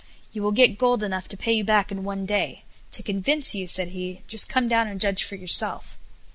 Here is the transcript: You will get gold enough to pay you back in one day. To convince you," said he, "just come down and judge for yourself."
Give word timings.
You 0.33 0.41
will 0.41 0.51
get 0.51 0.79
gold 0.79 1.03
enough 1.03 1.27
to 1.29 1.37
pay 1.37 1.53
you 1.53 1.63
back 1.63 1.91
in 1.91 2.03
one 2.03 2.25
day. 2.25 2.63
To 2.93 3.03
convince 3.03 3.53
you," 3.53 3.67
said 3.67 3.89
he, 3.89 4.23
"just 4.27 4.49
come 4.49 4.67
down 4.67 4.87
and 4.87 4.99
judge 4.99 5.23
for 5.23 5.35
yourself." 5.35 5.95